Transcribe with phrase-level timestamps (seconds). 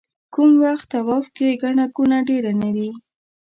[0.33, 2.89] کوم وخت طواف کې ګڼه ګوڼه ډېره نه وي.